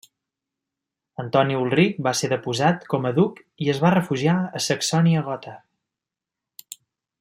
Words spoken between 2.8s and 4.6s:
com a duc i es va refugiar